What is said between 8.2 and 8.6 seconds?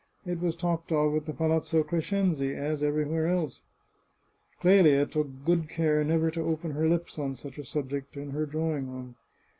her